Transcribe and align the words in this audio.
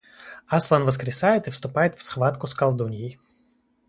Аслан 0.47 0.83
воскресает 0.83 1.47
и 1.47 1.51
вступает 1.51 1.95
в 1.95 2.01
схватку 2.01 2.47
с 2.47 2.55
Колдуньей 2.55 3.19